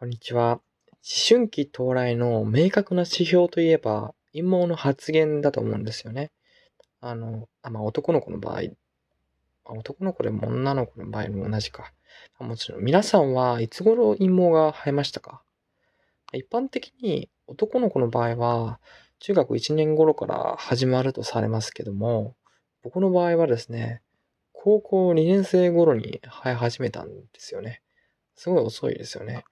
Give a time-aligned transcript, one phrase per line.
[0.00, 0.52] こんにちは。
[0.52, 0.60] 思
[1.28, 6.30] 春期到来の明確な指標といえば、陰謀の発言だと思うんですよね。
[7.00, 8.60] あの、あまあ、男の子の場合、
[9.64, 11.92] 男の子でも女の子の場合も同じか。
[12.38, 15.42] もちろん、皆さんはいつ頃陰謀が生えましたか？
[16.32, 18.78] 一般的に男の子の場合は、
[19.18, 22.36] 中学1年頃から始まるとされますけども、
[22.84, 24.02] 僕の場合はですね、
[24.52, 27.82] 高校2年生頃に生え始めたんですよね。
[28.36, 29.42] すごい遅いですよね。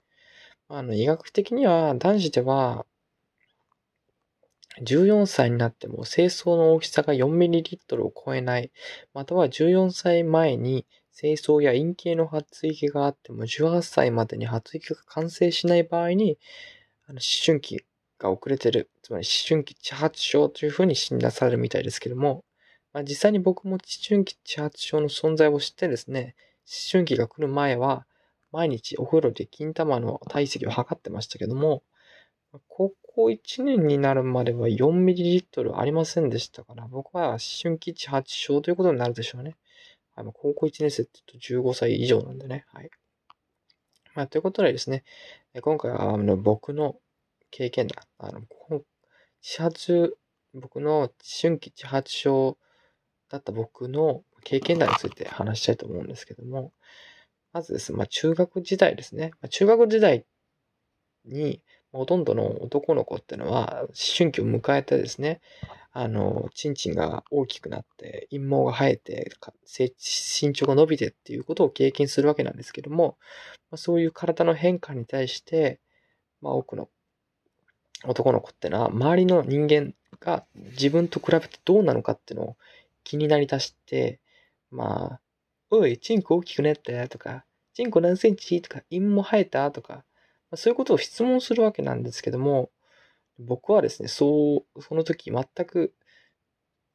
[0.69, 2.85] あの、医学的には男子では、
[4.81, 8.71] 14歳になっても清掃の大きさが 4ml を超えない、
[9.13, 10.85] または14歳前に
[11.17, 16.37] 清掃や陰茎の発育があっても18歳までに発育が完成しない場合に、
[17.07, 17.85] あの思春期
[18.19, 22.43] が遅れてる、つまり思春期遅発症というふうに診断されるみたいですけども、
[22.93, 26.35] まあ、実際に僕も思春期遅発症の存在を知ってですね、
[26.67, 28.05] 思春期が来る前は、
[28.57, 31.83] 毎日お風呂で金玉の体積を測ってましたけども、
[32.67, 39.57] 高校1年になるまでは 4ml ありませんでしたから、僕は思春期地発症ということになるでしょうね。
[40.15, 42.65] はい、高校1年生って言うと15歳以上なんでね。
[42.73, 42.89] はい。
[44.15, 45.03] まあ、ということでですね、
[45.61, 46.95] 今回はあの僕の
[47.51, 48.41] 経験談、あの、
[49.39, 50.17] 地発、
[50.55, 52.57] 僕の春期地発症
[53.29, 56.71] だった僕の経験談について話したいと思うんですけども、
[57.53, 59.31] まずですね、まあ中学時代ですね。
[59.41, 60.25] まあ、中学時代
[61.25, 65.41] に、ほとんどの男の子っていうのは、思春期を迎えてですね、
[65.91, 69.31] あの、チンチンが大きくなって、陰毛が生えて、
[69.79, 73.17] 身長が伸びてっていうことを経験するわけなんですけども、
[73.71, 75.79] まあ、そういう体の変化に対して、
[76.41, 76.89] まあ多くの
[78.05, 82.57] 男の子ってのは、周りの人間が自分と比べてどうなのかっていうのを
[83.03, 84.19] 気になりだして、
[84.69, 85.21] まあ、
[85.69, 88.61] おい、チンコ大きくなったとか、チンコ何センチ？
[88.61, 89.69] とか、陰も生えた？
[89.71, 90.05] とか、
[90.55, 92.69] そういうことを質問するわけなんですけども、
[93.37, 95.93] 僕はですね、そう、その時全く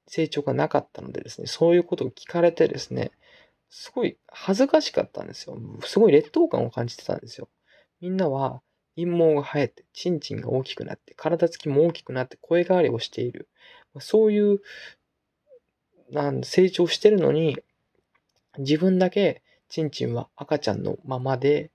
[0.08, 3.10] 成長がなかったのでですね、そういうことを聞かれてですね、
[3.68, 5.58] すごい恥ずかしかったんですよ。
[5.84, 7.50] すごい劣等感を感じてたんですよ。
[8.00, 8.62] みんなは
[8.96, 13.48] 陰毛が生えて、チンチンが大きくなって、体つきも大きくなって声変わりをしている。
[14.00, 14.60] そういう、
[16.10, 17.58] なん成長してるのに、
[18.58, 21.70] 自分だけ、チンチンは赤ちゃんのままで、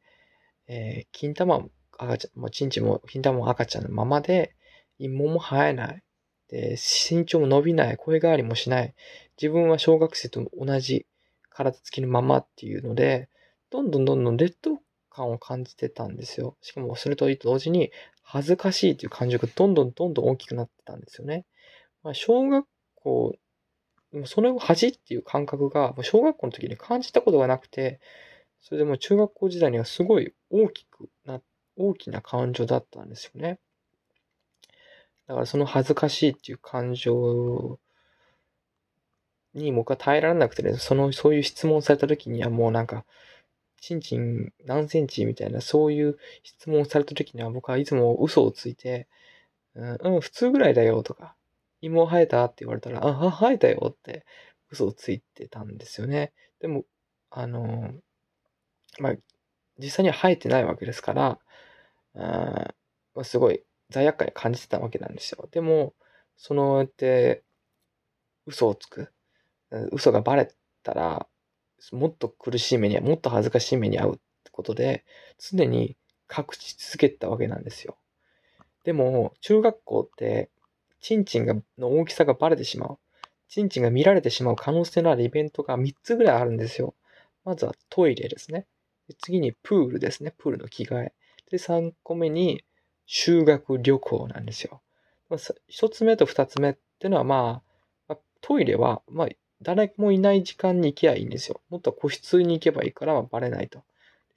[0.67, 4.55] えー、金玉も赤ちゃん、もうチンチンも金玉も赤ちゃんのままで、
[4.99, 6.03] 陰毛も生えない。
[6.49, 7.97] で、身長も伸びない。
[7.97, 8.93] 声変わりもしない。
[9.41, 11.05] 自分は小学生と同じ
[11.49, 13.29] 体つきのままっていうので、
[13.69, 16.55] どんどんどんどん劣等感を感じてたんですよ。
[16.61, 21.45] しかもそれと同時に恥ずかしいっていう感情がどんどんどんどん大きくなってたんですよね。
[22.03, 22.65] まあ、小学
[22.95, 23.35] 校
[24.17, 27.99] でもそれを恥っていう感覚が、小学校の時に感じたことがなくて、
[28.61, 31.39] それでも中学校時代にはすごい大きくな、
[31.75, 33.59] 大きな感情だったんですよね。
[35.27, 37.79] だからその恥ずかしいっていう感情
[39.53, 43.05] に僕は耐えられなくてね、その、そういう質問された時にはもうなんか、
[43.79, 49.07] ちんちん何センチみたいな、そういう質問された時には僕はいつも嘘をついて、
[49.75, 51.35] うん、普通ぐらいだよとか、
[51.81, 54.25] 芋生えたって言われたら、あ、生えたよって
[54.69, 56.33] 嘘をついてたんですよね。
[56.59, 56.85] でも、
[57.29, 57.93] あの、
[58.99, 59.15] まあ、
[59.77, 61.39] 実際には生えてないわけですから、
[62.15, 62.73] あ
[63.13, 65.47] まあ、すごい罪悪感に感じてたわけなんですよ。
[65.51, 65.93] でも、
[66.35, 67.43] そのやって
[68.45, 69.11] 嘘をつく。
[69.91, 70.49] 嘘がバレ
[70.83, 71.27] たら、
[71.91, 75.05] もっと苦しい目に、もっと恥ずかしい目に遭うってことで、
[75.37, 75.97] 常に
[76.35, 77.97] 隠し続けてたわけなんですよ。
[78.83, 80.49] でも、中学校って
[81.07, 82.99] チンチンがの大きさがバレてしまう。
[83.47, 86.95] チンチンが見られてしまう可能性のあるイベントが3つぐらいあるんですよ。
[87.45, 88.67] まずはトイレですね。
[89.23, 90.33] 次にプールですね。
[90.37, 91.13] プールの着替え。
[91.49, 92.65] で、3個目に
[93.05, 94.81] 修学旅行なんですよ。
[95.29, 97.61] 1つ目と2つ目っていうのはま
[98.09, 99.27] あ、トイレは、まあ、
[99.61, 101.61] 誰もいない時間に行きゃいいんですよ。
[101.69, 103.81] もっと個室に行けばいいからバレないと。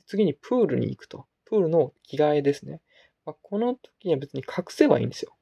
[0.06, 1.26] 次にプールに行くと。
[1.46, 2.80] プールの着替えですね。
[3.26, 5.34] まあ、この時には別に隠せばいいんですよ。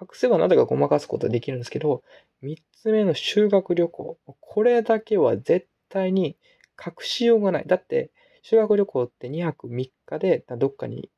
[0.00, 2.02] 隠せばなぜかごまかすことができるんですけど、
[2.42, 4.18] 三つ目の修学旅行。
[4.40, 6.36] これだけは絶対に
[6.78, 7.64] 隠しようがない。
[7.66, 8.10] だって、
[8.42, 11.10] 修学旅行って2泊3日でどっかに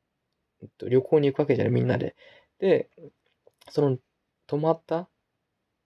[0.81, 2.15] 旅行に行くわけじゃない、みんなで。
[2.59, 2.89] で、
[3.71, 3.99] その
[4.47, 5.09] 泊まった、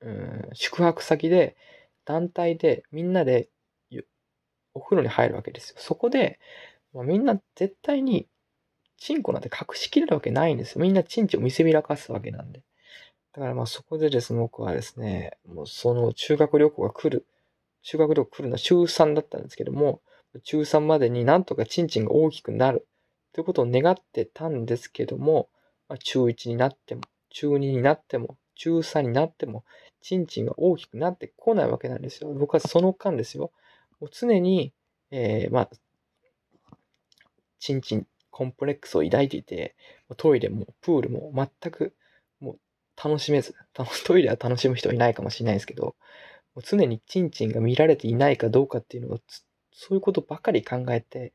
[0.00, 1.56] うん、宿泊先で
[2.05, 3.49] 団体でみんなで
[4.75, 5.77] お風呂に入るわけですよ。
[5.79, 6.38] そこで、
[6.95, 8.27] まあ、みんな絶対に
[8.97, 10.83] チンコなんて隠しきれるわけないんですよ。
[10.83, 12.62] みんなチンチを見せびらかすわけなんで。
[13.34, 17.26] だからまあそこでですね、僕はですね、もうその修学旅行が来る、
[17.82, 20.00] 修学旅行来るのは中3だったんですけども、
[20.44, 22.87] 中3までになんとかチンチンが大きくなる
[23.32, 25.49] ということを願ってたんですけども、
[25.88, 29.64] まあ、中1になっても、中2になっても、中3になっても、
[30.02, 32.32] チンチンが大きくなってこないわけなんですよ。
[32.35, 33.50] 僕はその間ですよ。
[34.00, 34.73] もう常に、
[35.11, 35.70] えー、まあ、
[37.58, 39.75] チンチンコンプレックスを抱いていて、
[40.17, 41.94] トイレもプールも全く
[43.02, 43.54] 楽しめず、
[44.06, 45.96] トイレは楽しむ人いないかもしれないですけど、
[46.54, 49.20] もう常にチンチンが見られていないかどうかっていうのを、
[49.72, 51.32] そういうことばかり考えて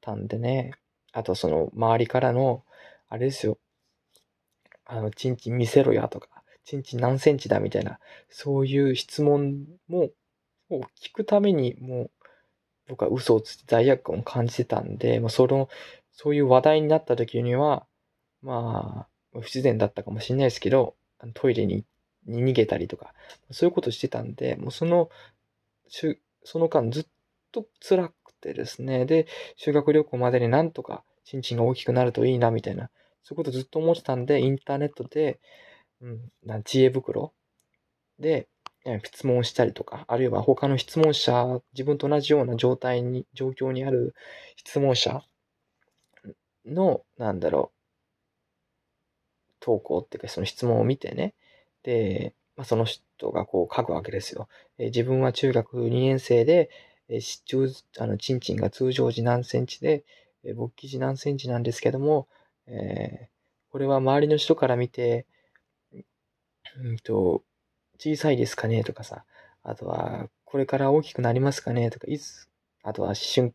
[0.00, 0.72] たんでね。
[1.12, 2.64] あとその周りからの、
[3.08, 3.58] あれですよ。
[4.84, 6.28] あの、チンチン見せろやとか、
[6.64, 7.98] チンチン何センチだみたいな、
[8.28, 10.10] そういう質問も、
[10.68, 12.10] を聞くために、もう、
[12.88, 15.68] 僕は嘘をついて罪悪感を感じてたんで、まあ、その、
[16.12, 17.86] そういう話題になった時には、
[18.42, 20.96] まあ、不自然だったかもしれないですけど、
[21.34, 21.84] トイレに
[22.26, 23.14] に逃げたりとか、
[23.50, 25.10] そういうことしてたんで、もうその、
[25.88, 27.06] その間ずっ
[27.52, 29.26] と辛くてですね、で、
[29.56, 32.90] 修学旅行までになんとか、チンチンが大きくなるといいな、みたいな、
[33.22, 35.40] そういうことずっと思ってたんで、インターネットで、
[36.00, 37.32] うん、な知恵袋
[38.18, 38.48] で、
[39.04, 44.14] 質問したりとか、あるいは他の質問者、自分と同じような状態に、状況にある
[44.56, 45.22] 質問者
[46.64, 47.75] の、なんだろう、
[49.66, 51.34] 投稿っていうかその質問を見てね、
[51.82, 54.48] で、まあ、その人がこう書くわけですよ。
[54.78, 56.70] え自分は中学2年生で、
[57.08, 57.68] え中
[57.98, 60.04] あの、チンチンが通常時何センチで、
[60.44, 62.28] え勃起時何センチなんですけども、
[62.68, 65.26] えー、これは周りの人から見て、
[66.78, 67.42] うんと、
[67.98, 69.24] 小さいですかねとかさ、
[69.64, 72.48] あとは、これから大きくなりますかねとか、いつ、
[72.84, 73.52] あとは春、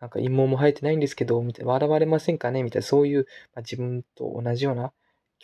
[0.00, 4.92] なんか陰謀も生えてないんですけど、みたいな、笑われませんかねみたいな、そういう、まあ、自分と同じような、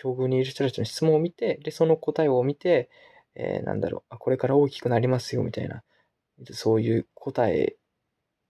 [0.01, 2.89] 境遇にいる人たちの質問を見て、で、その答えを見て、
[3.35, 5.83] えー、なんだろう、あ、これから大きくなりますよ、みたいな、
[6.53, 7.77] そういう答え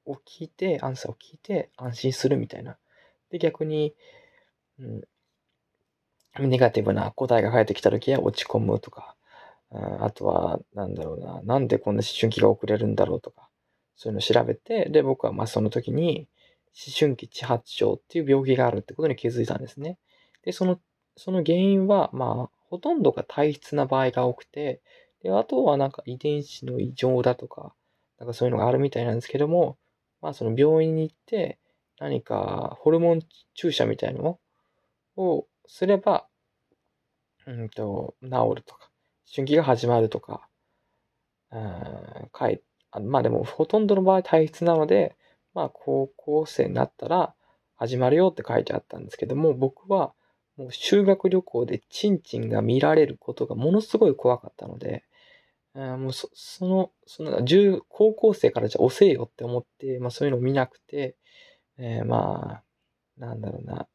[0.06, 2.78] を聞いて、アンサーを聞いて、安心するみたいな。
[3.30, 3.94] で、逆に、
[4.78, 9.16] うん、ネガティブな答えが返ってきた時は落ち込むとか、
[9.72, 13.48] あとは、なんだろうな、なんでこんな思春期が遅れるんだろうとか、
[13.96, 16.28] そういうのを調べて、で、僕はまあその時に、
[16.72, 19.98] 思春期遅発症っていう病気があるってことに気づいたんですね。
[20.44, 20.80] で、その
[21.22, 24.80] その原因は、まあ、ほとんどが体質な場合が多くて、
[25.22, 27.74] で、あとはなんか遺伝子の異常だとか、
[28.18, 29.76] なんかそういうのがあるみたいなんですけども、
[30.22, 31.58] まあその病院に行って、
[31.98, 33.20] 何かホルモン
[33.52, 34.38] 注射みたいの
[35.18, 36.26] をすれば、
[37.46, 38.90] うんと、治るとか、
[39.30, 40.48] 春季が始まるとか、
[41.52, 42.62] うん、かい、
[42.98, 45.16] まあでもほとんどの場合体質なので、
[45.52, 47.34] まあ高校生になったら
[47.76, 50.14] 始まるよって書いてあったんですけども、僕は
[50.60, 55.04] もう修学旅行でチンチンが見られることがものすごい怖かったので、
[55.74, 57.42] もうそその、その、
[57.88, 61.16] 高校生からじゃ遅えよって思って、まあそういうのを見なくて、
[61.78, 62.64] えー、まあ、
[63.16, 63.88] なんだろうな、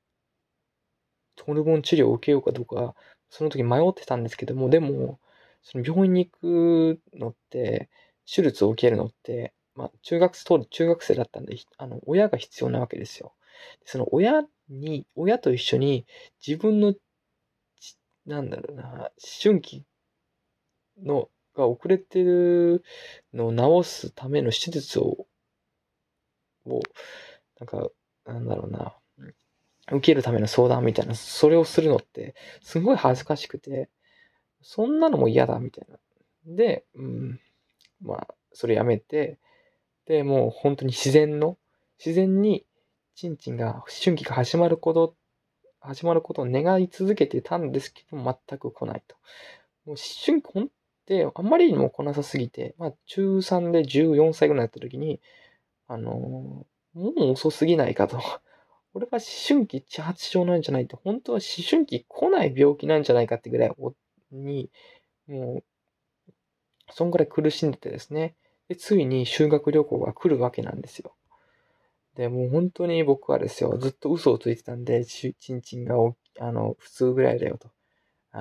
[1.45, 2.95] ホルモン治療を受けようかどうか、
[3.29, 5.19] その時迷ってたんですけども、でも、
[5.61, 7.89] その病院に行くのって、
[8.25, 13.35] 手術を受けるのって、まあ中学生、当時中学生だったんで、あの、親が必要なわけですよ。
[13.85, 16.05] その親に、親と一緒に
[16.45, 16.93] 自分の、
[18.25, 19.09] なんだろうな、思
[19.41, 19.85] 春期
[21.01, 22.83] の、が遅れてる
[23.33, 25.25] のを治すための手術を、
[26.65, 26.81] を、
[27.59, 27.89] なんか、
[28.25, 28.97] なんだろうな、
[29.91, 33.89] 受けるための相談みたいな、それをするのって、すごい恥ずかしくて、
[34.61, 35.97] そんなのも嫌だ、みたいな。
[36.45, 37.39] で、うん、
[38.01, 39.37] まあ、それやめて、
[40.07, 41.57] で、もう本当に自然の、
[41.99, 42.65] 自然に
[43.15, 45.15] チンチンが思春期が始まること、
[45.79, 49.15] 始まることを願い続けてたんですけど、全く来ないと。
[49.85, 50.67] もう思春期、ほんっ
[51.05, 55.21] てあんまりにも来なさすぎて、まあ中3で14歳ぐらいになった時に、
[55.87, 58.19] あのー、もう遅すぎないかと。
[58.93, 63.75] 俺は思春期遅発症なんじゃないと、本当は思春期来ない病気なんじゃないかってぐらい
[64.31, 64.69] に、
[65.27, 65.63] も
[66.27, 66.33] う、
[66.91, 68.35] そんぐらい苦しんでてですね。
[68.67, 71.14] で、ついに修学旅行が来るわけなんですよ。
[72.15, 75.95] で、もう本当に僕はですよ、ずっと嘘をついてたんで、ちんちんが
[76.39, 77.69] あの、普通ぐらいだよと。
[78.31, 78.39] あ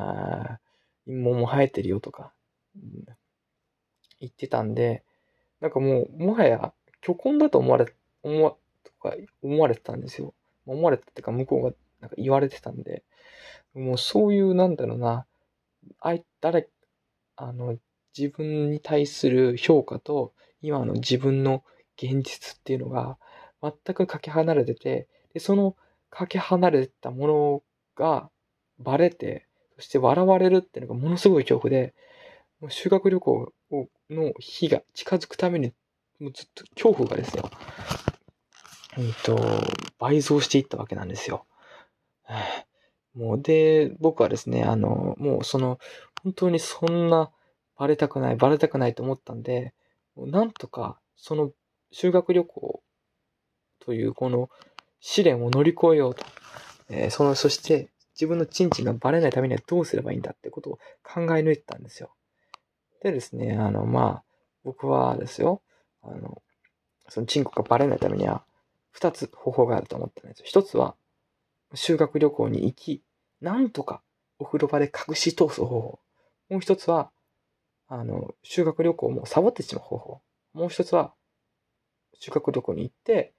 [0.58, 0.60] あ、
[1.06, 2.32] 陰謀も生えてるよとか、
[4.20, 5.04] 言ってたんで、
[5.60, 6.72] なんかもう、もはや、
[7.04, 7.86] 虚婚だと思われ、
[8.22, 10.34] 思わ、とか思われてたんですよ。
[10.66, 13.02] 思われてたっていうか、向こうがなんか言われてたんで、
[13.74, 15.26] もうそういう、なんだろうな、
[16.00, 16.68] あい、誰、
[17.36, 17.76] あの、
[18.16, 21.64] 自分に対する評価と、今の自分の
[21.96, 23.18] 現実っていうのが、
[23.64, 25.76] 全くかけ離れてて、で、その
[26.10, 27.62] かけ離れたもの
[27.96, 28.30] が
[28.78, 31.94] バレて、そして笑われるっていうのがものすごい恐怖で、
[32.60, 33.52] もう修学旅行
[34.10, 35.72] の日が近づくために、
[36.20, 37.50] もうずっと恐怖がですよ、
[38.98, 39.38] うんと、
[39.98, 41.46] 倍増していったわけなんですよ。
[43.14, 45.78] もう、で、僕はですね、あの、もうその、
[46.22, 47.30] 本当にそんな、
[47.76, 49.74] バレたくない、バレたくないと思ったんで、
[50.16, 51.50] なんとか、その
[51.90, 52.83] 修学旅行
[53.84, 54.50] というこの
[55.00, 56.24] 試練を乗り越えようと。
[56.88, 62.14] えー、その、そして自分のチンチンがバレないためにはどうすればいいんだってことを考え抜いてたんですよ。
[63.02, 64.24] でですね、あの、まあ、
[64.64, 65.62] 僕はですよ、
[66.02, 66.42] あの、
[67.08, 68.44] そのチンコがバレないためには、
[68.92, 70.44] 二つ方法があると思ったんですよ。
[70.46, 70.94] 一つは、
[71.74, 73.02] 修学旅行に行き、
[73.40, 74.02] なんとか
[74.38, 75.98] お風呂場で隠し通す方法。
[76.48, 77.10] もう一つは、
[77.88, 80.20] あの、修学旅行もサボってしまう方法。
[80.52, 81.12] もう一つは、
[82.20, 83.34] 修学旅行に行って、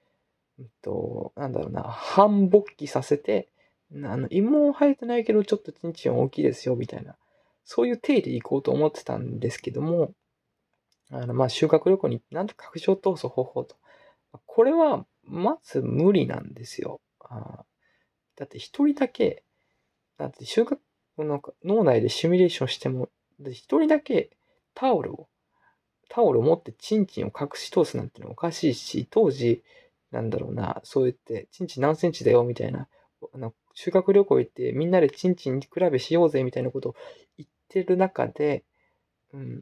[0.60, 3.50] うんと、なんだろうな、半勃起させて、
[3.92, 7.16] あの、陰毛生えてないけど、ちょっとチンチン大きいですよ、みたいな。
[7.64, 10.14] そういう体で行こうと思ってたんですけども、
[11.12, 13.76] あの、まあ、修学旅行になんと隠しを通す方法と。
[14.46, 17.02] これは、まず無理なんですよ。
[17.20, 17.66] あ
[18.36, 19.44] だって一人だけ、
[20.18, 20.80] だって修学、
[21.18, 23.10] なんか脳内でシミュレーションしても、
[23.40, 24.30] 一人だけ
[24.74, 25.28] タオルを、
[26.10, 29.64] タオルを持ってチンチンを隠し通すなんてのおかしいし、当時、
[30.12, 32.88] なんだろうな、そう言って、チンチン何センチだよ、みたいな、
[33.34, 36.96] あの修学旅行行ってみんなでチンチン比べしようぜ、みたいなことを
[37.38, 38.64] 言ってる中で、
[39.34, 39.62] うん、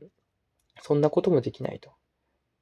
[0.81, 1.91] そんなこともできないと。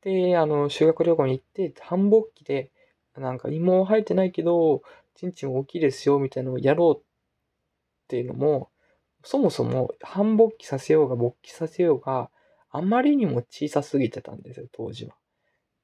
[0.02, 2.72] で、あの、修学旅行に行って、繁忙期で、
[3.16, 4.82] なんか芋生えてないけど、
[5.16, 7.04] チンチン大きいですよ、みたいなのをやろうっ
[8.08, 8.70] ていうのも、
[9.24, 12.32] そもそも繁勃起させようが勃起させようが、
[12.70, 15.16] あまりにも小さすぎてたんですよ、当時は。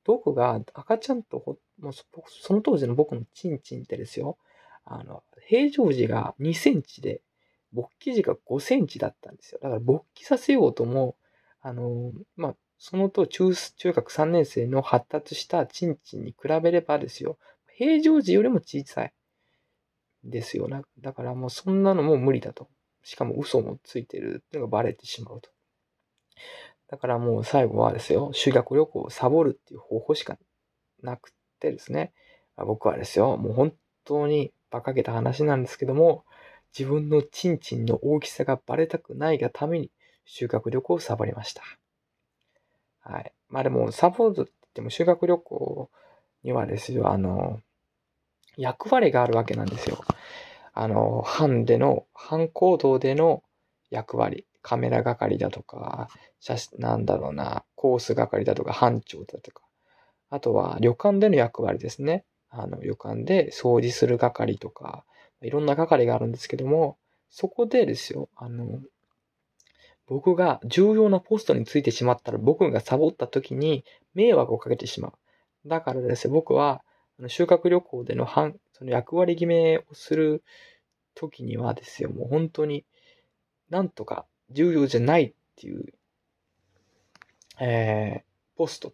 [0.06, 4.38] 僕が赤ちゃんとほ、もうその当時の僕のチンチンってですよ、
[4.86, 7.22] あの、平常時が2センチで、
[7.74, 9.60] 勃起時が5センチだったんですよ。
[9.62, 11.15] だから勃起させようとも、
[11.62, 17.38] あの、まあ、そのと中、中学3年生の発達したチンチンに比べればですよ、
[17.77, 19.13] 平常時よりも小さい。
[20.24, 20.67] ですよ。
[21.00, 22.67] だからもうそんなのも無理だと。
[23.03, 25.50] しかも嘘もついてるっていうのがバレてしまうと。
[26.89, 30.38] だからもう最後はですよ、修学旅行をサボるっていう方法しか
[31.01, 32.13] なくてですね、
[32.55, 33.73] あ僕はですよ、もう本
[34.05, 36.23] 当に馬鹿げた話なんですけども、
[36.77, 39.91] 自分のチンチンの大きさがバレたくないがために
[40.25, 41.63] 修学旅行をサボりました。
[42.99, 43.31] はい。
[43.49, 45.89] まあでも、サボるって言っても修学旅行
[46.43, 47.61] にはですよ、あの、
[48.57, 50.03] 役割があるわけなんですよ。
[50.73, 53.43] あの、班での、班行動での
[53.89, 54.45] 役割。
[54.61, 56.09] カメラ係だとか、
[56.41, 59.63] 写真、なんだろうな、コース係だとか、班長だとか。
[60.29, 62.25] あとは、旅館での役割ですね。
[62.50, 65.03] あの、旅館で掃除する係とか、
[65.41, 66.98] いろんな係があるんですけども、
[67.29, 68.81] そこでですよ、あの、
[70.07, 75.13] 僕が重要なポストについてしまったら僕がサボった時に迷惑をかけてしまう。
[75.67, 76.81] だからですね、僕は
[77.27, 80.43] 修学旅行での反、その役割決めをする
[81.13, 82.86] 時にはですよ、もう本当に
[83.69, 85.93] なんとか重要じゃないっていう、
[87.60, 88.93] えー、ポスト、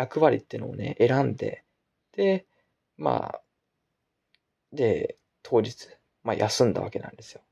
[0.00, 1.62] 役割っていうのをね、選んで、
[2.16, 2.46] で、
[2.96, 3.40] まあ、
[4.72, 5.88] で、当日、
[6.22, 7.42] まあ休んだわけなんですよ。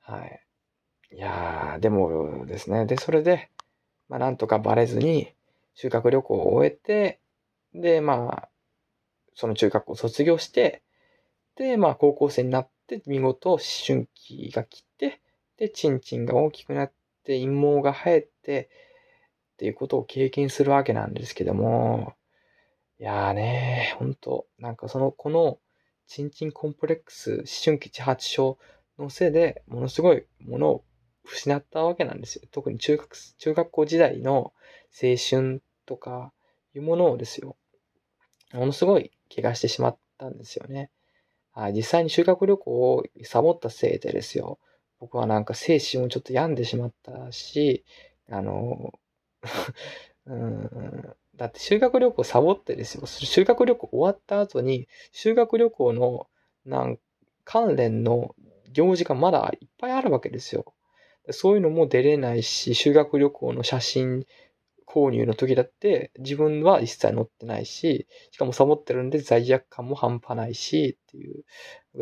[0.00, 0.40] はい。
[1.12, 2.86] いやー、でもですね。
[2.86, 3.50] で、それで、
[4.08, 5.32] まあ、なんとかバレずに、
[5.74, 7.20] 修学旅行を終えて、
[7.74, 8.48] で、まあ、
[9.34, 10.82] その中学校を卒業して、
[11.56, 15.20] で、まあ、高校生になって、見事、思春期が来て、
[15.56, 16.92] で、チンチンが大きくなっ
[17.24, 18.68] て、陰毛が生えて、
[19.60, 22.14] っていうことを経験するわけなんですけども、
[22.98, 25.58] いやーねー、ほんと、なんかその、この、
[26.06, 28.56] チンチンコンプレックス、思春期自発症
[28.98, 30.84] のせいで、ものすごいものを
[31.24, 32.48] 失ったわけなんですよ。
[32.50, 36.32] 特に中学、中学校時代の青春とか
[36.74, 37.58] いうものをですよ。
[38.54, 40.90] ものすごい怪我してしまったんですよね。
[41.52, 44.58] はい、実際に修学旅行をサボったせいでですよ。
[45.00, 47.84] 僕はなんか精神をちょっと病んでしまったし、
[48.30, 48.92] あの、
[50.26, 53.06] うん、だって修学旅行サボってですよ。
[53.06, 56.28] 修学旅行終わった後に、修学旅行の
[56.64, 56.98] なん
[57.44, 58.34] 関連の
[58.72, 60.74] 行事がまだいっぱいあるわけですよ。
[61.30, 64.26] そういうのも出れないし、修学旅行の写真
[64.86, 71.44] 購入の時だって自分は一切載ってないし、しかもサボってるんで罪悪感も半端ないしっていう、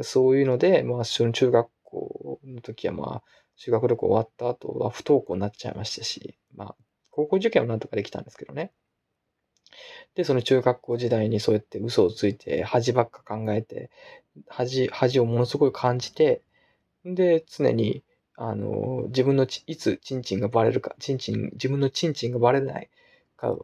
[0.03, 3.23] そういうので、まあ、中学校の時はまあ、
[3.57, 6.77] 修学旅行終わった後は不登校になっちゃいましたし、まあ、
[7.19, 8.71] 高校受験はなんとかできたんですけどね。
[10.15, 13.91] で、その中学校時代にそうやって嘘をついて、恥ばっか考えて、
[14.47, 16.43] 恥、恥をものすごい感じて、
[17.05, 18.05] で、常に
[18.37, 22.89] あの、自分のち、いつチンチンがバレるか、チンチン、自分のチンチンがバレない
[23.37, 23.57] か、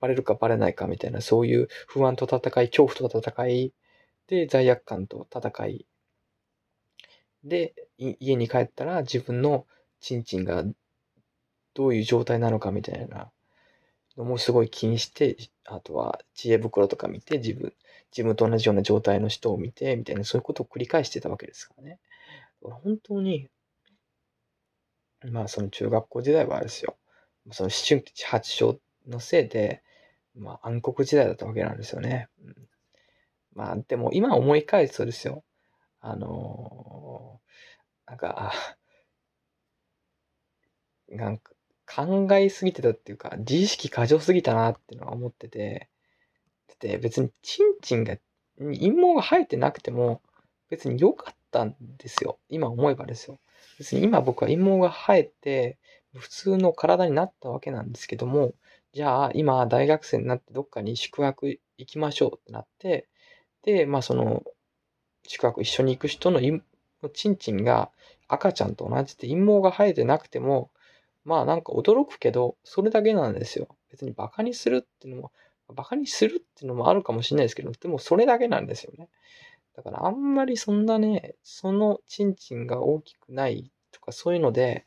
[0.00, 3.72] バレるかバレないかみたいな、そういう不安と戦い、恐怖と戦い、
[4.28, 5.86] で、罪悪感と戦い、
[7.44, 9.66] で、家に帰ったら自分の
[10.00, 10.64] チンチンが
[11.74, 13.30] どういう状態なのかみたいな
[14.16, 17.72] のもすごい気にして、あとは知恵袋とか見て、自分、
[18.10, 21.98] 自分と同じような状態の人を見て、みたいな、そういうことを繰り返してたわけですからね。
[22.60, 23.48] 本当に、
[25.30, 26.96] まあその中学校時代はあれですよ。
[27.52, 29.82] その思春期発症のせいで、
[30.34, 32.28] まあ暗黒時代だったわけなんですよね。
[32.44, 32.54] うん、
[33.54, 35.44] まあでも今思い返すとですよ。
[36.00, 38.52] あのー、なんか、
[41.08, 41.52] なんか
[41.94, 45.88] 考えすぎてたっていうか、自意識過剰すぎたなっていうのは思ってて、
[46.80, 48.16] で別にチンチンが、
[48.58, 50.22] 陰毛が生えてなくても、
[50.70, 52.38] 別に良かったんですよ。
[52.48, 53.38] 今思えばですよ。
[53.78, 55.78] 別に今僕は陰毛が生えて、
[56.14, 58.54] 普通の体になったわけなんですけども、
[58.92, 63.08] じゃあ今大学生になってどっかに宿泊行きましょうってなって、
[63.62, 64.42] で、まあその
[65.26, 66.40] 宿泊一緒に行く人の
[67.12, 67.90] チンチンが
[68.28, 70.70] 赤ちゃんと同じで陰毛が生えてなくても、
[71.24, 73.68] まあなんか驚くけど、それだけなんですよ。
[73.90, 75.32] 別にバカにするっていうのも、
[75.74, 79.08] バカにするっていうのもあるかもしれないですけど、でもそれだけなんですよね。
[79.76, 84.84] だからあんまりそんなね、そのチンチンが大きくないとかそういうので、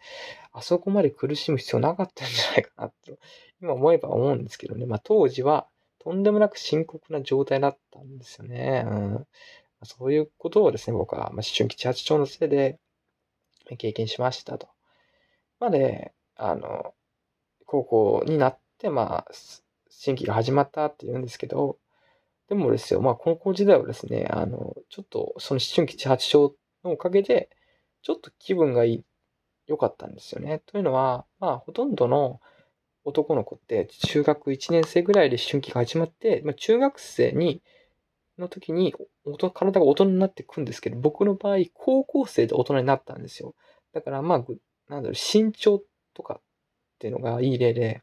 [0.51, 3.17] あそこまで苦しむ必要なかったんじゃないかなと、
[3.61, 4.85] 今思えば思うんですけどね。
[4.85, 5.67] まあ当時は
[5.99, 8.85] とんでもなく深刻な状態だったんですよね。
[8.87, 9.27] うん、
[9.83, 12.79] そういうことをですね、僕は、まあ、思春期八丁のせいで
[13.77, 14.67] 経験しましたと。
[15.59, 16.93] まあで、あの、
[17.65, 19.31] 高校になって、まあ、
[19.89, 21.77] 新規が始まったって言うんですけど、
[22.49, 27.49] でもですよ、まあ、高校時代はですね、あの、ちょっと、その思春期地八丁のおかげで、
[28.01, 28.85] ちょっと気分が、
[29.67, 30.61] 良かったんですよね。
[30.65, 32.39] というのは、まあ、ほとんどの
[33.03, 37.61] 男の子って中学1年生ぐらいで思春期が始まって、まあ、中学生に、
[38.37, 38.93] の時に
[39.53, 43.55] 体が大人になっていくんですけど、僕の場合、高校生で大人になったんですよ。
[43.93, 44.45] だからまあ、
[44.89, 45.83] なんだろう、身長っ
[46.15, 46.41] とかっ
[46.99, 48.01] ていうのがいい例で、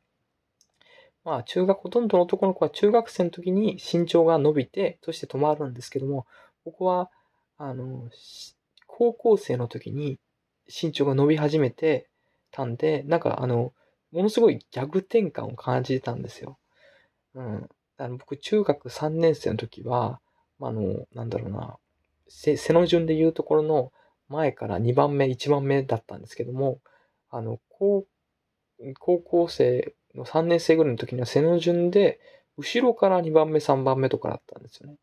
[1.25, 6.27] まあ中学、ほとんどの男の子は中学生の時に身長が伸びて、そして止まるんですけども、
[6.65, 7.11] 僕は、
[7.59, 8.09] あの、
[8.87, 10.19] 高校生の時に
[10.69, 12.09] 身長が伸び始めて
[12.51, 13.73] たんで、なんかあの、
[14.11, 16.59] ものすごい逆転換を感じてたんですよ。
[17.35, 17.69] うん。
[17.99, 20.21] あの僕、中学3年生の時は、
[20.61, 21.79] あの、なんだろうな、
[22.29, 23.93] 背の順で言うところの
[24.29, 26.79] 前から2番目、1番目だったんですけども、
[27.33, 28.07] あの、高
[28.99, 32.21] 高校生の3年生ぐらいの時には背の順で、
[32.57, 34.97] 後ろから2番目、3番目とかだったんですよね。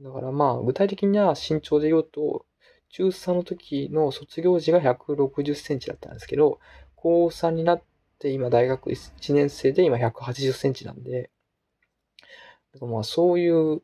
[0.00, 2.44] だからまあ、具体的には身長で言うと、
[2.90, 6.58] 中3の時の卒業時が160センチだったんですけど、
[6.96, 7.82] 高3になっ
[8.18, 11.30] て今大学1年生で今180センチなんで、
[12.80, 13.82] まあそういう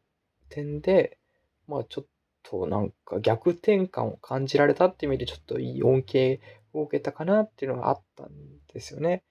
[0.48, 1.18] 点で、
[1.66, 2.06] まあちょっ
[2.42, 6.40] となんか逆転換を感じられたっていう意味でちょっといい恩恵
[6.80, 8.30] を受けたかなっていうのがあったん
[8.72, 9.22] ですよね。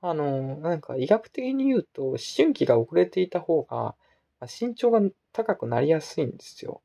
[0.00, 3.94] あの、なんか医学的に言うと、思春期が遅れていた方が、
[4.60, 5.00] 身長が
[5.32, 6.82] 高くなりやすいんですよ。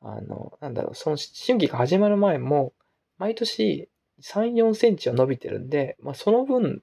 [0.00, 2.74] あの、なんだろう、その思春期が始まる前も、
[3.18, 3.88] 毎年
[4.20, 6.82] 3、4センチは伸びてるんで、まあ、その分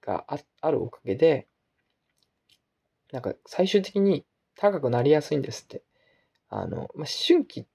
[0.00, 0.24] が
[0.60, 1.46] あるおかげで、
[3.12, 4.24] なんか最終的に
[4.56, 5.82] 高くなりやすいんですって。
[6.48, 7.66] あの、まあ、思春期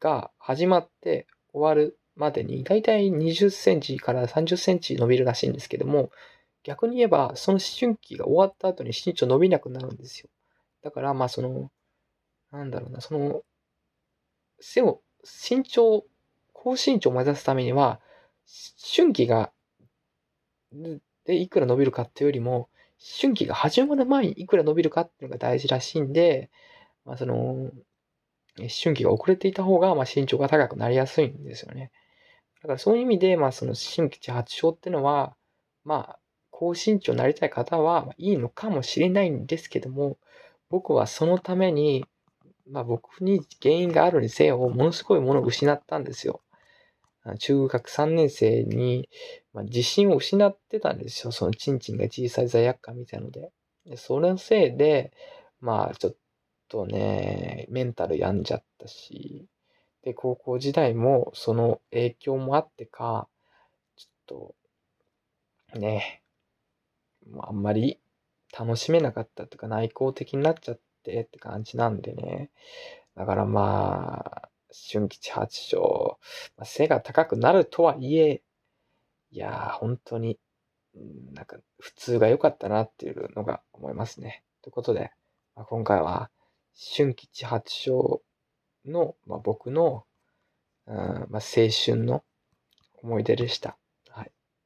[0.00, 6.10] が始まって終わるまでに、だいたい20センチから30センチ伸びるらしいんですけども、
[6.64, 10.28] 逆に言えば、その思春期が終わった後に身長伸びなくなるんですよ。
[10.82, 11.70] だから、まあその、
[12.50, 13.42] なんだろうな、その、
[14.60, 16.04] 背を、身長、
[16.52, 18.00] 高身長を目指すためには、
[18.94, 19.52] 春期が、
[21.24, 22.68] で、いくら伸びるかっていうよりも、
[23.20, 26.50] 春期が始まる前にいくら伸びるかっていうのが大事らしいんで、
[27.04, 27.70] まあその、
[28.58, 31.92] 思春期が遅れていた方が、まあ身長が高くなりやすいんですよね。
[32.62, 35.36] だからそういう意味で、まあその新規地発症っていうのは、
[35.84, 36.18] まあ
[36.50, 40.18] 高身長になりたい方はいいのかもしれないんですけども、
[40.70, 42.04] 僕はそのために、
[42.70, 46.42] まあ僕に原因があるにせよ、ものすごいものを失ったんですよ。
[47.38, 49.08] 中学3年生に、
[49.52, 51.32] まあ、自信を失ってたんですよ。
[51.32, 53.50] そのチンチンが小さい罪悪感みたいので。
[53.84, 55.12] でそれのせいで、
[55.60, 56.16] まあちょっ
[56.68, 59.46] とね、メンタル病んじゃったし、
[60.08, 63.28] で、高校時代もその影響もあってか、
[63.94, 64.54] ちょっ
[65.74, 66.22] と、ね、
[67.40, 68.00] あんまり
[68.58, 72.48] 楽しめなかったとか内向的になっちゃってって感じなんでね。
[73.16, 76.18] だからまあ、春吉八章、
[76.56, 78.40] まあ、背が高くなるとはいえ、
[79.30, 80.38] いやー、本当に、
[81.34, 84.42] なんか、普通が良かったなっていうのが思いますね。
[84.62, 85.12] ということで、
[85.54, 86.30] まあ、今回は、
[86.96, 88.22] 春吉八章
[88.88, 90.04] の、まあ、僕の、
[90.86, 92.24] うんまあ、青春の
[93.02, 93.76] 思い出でした。